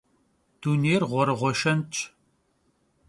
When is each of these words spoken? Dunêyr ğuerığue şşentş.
Dunêyr 0.61 1.01
ğuerığue 1.09 1.51
şşentş. 1.59 1.99